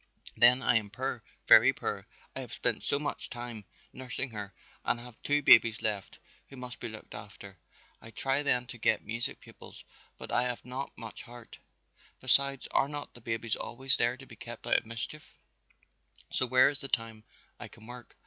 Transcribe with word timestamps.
"Then 0.35 0.63
I 0.63 0.77
am 0.77 0.89
poor, 0.89 1.21
very 1.47 1.71
poor; 1.73 2.07
I 2.35 2.39
haf 2.41 2.53
spent 2.53 2.83
so 2.83 2.97
much 2.97 3.29
time 3.29 3.65
nursing 3.93 4.31
her 4.31 4.51
and 4.83 4.99
I 4.99 5.03
haf 5.03 5.21
two 5.21 5.43
babies 5.43 5.83
left 5.83 6.17
who 6.49 6.57
must 6.57 6.79
be 6.79 6.89
looked 6.89 7.13
after. 7.13 7.59
I 8.01 8.09
try 8.09 8.41
then 8.41 8.65
to 8.65 8.79
get 8.79 9.05
music 9.05 9.39
pupils, 9.41 9.83
but 10.17 10.31
I 10.31 10.41
haf 10.47 10.65
not 10.65 10.97
much 10.97 11.21
heart, 11.21 11.59
besides 12.19 12.65
are 12.71 12.89
not 12.89 13.13
the 13.13 13.21
babies 13.21 13.55
always 13.55 13.95
there 13.95 14.17
to 14.17 14.25
be 14.25 14.35
kept 14.35 14.65
out 14.65 14.77
of 14.79 14.87
mischief, 14.87 15.35
so 16.31 16.47
where 16.47 16.71
is 16.71 16.81
the 16.81 16.87
time 16.87 17.23
I 17.59 17.67
can 17.67 17.85
work? 17.85 18.17